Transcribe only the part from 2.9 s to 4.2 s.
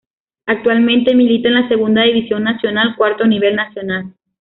cuarto nivel nacional.